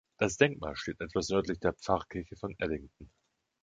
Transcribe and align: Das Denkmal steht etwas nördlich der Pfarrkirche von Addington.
Das 0.17 0.35
Denkmal 0.35 0.75
steht 0.75 0.99
etwas 0.99 1.29
nördlich 1.29 1.59
der 1.59 1.73
Pfarrkirche 1.73 2.35
von 2.35 2.55
Addington. 2.57 3.11